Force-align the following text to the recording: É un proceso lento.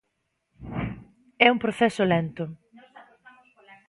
É 1.45 1.47
un 1.55 1.59
proceso 1.63 2.03
lento. 2.13 2.43